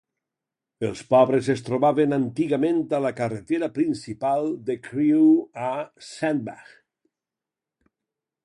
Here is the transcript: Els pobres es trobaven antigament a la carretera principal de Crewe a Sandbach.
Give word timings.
Els 0.87 1.01
pobres 1.11 1.49
es 1.53 1.61
trobaven 1.67 2.17
antigament 2.17 2.79
a 2.99 3.01
la 3.07 3.11
carretera 3.21 3.69
principal 3.77 4.49
de 4.71 4.79
Crewe 4.89 5.69
a 5.71 5.71
Sandbach. 6.11 6.75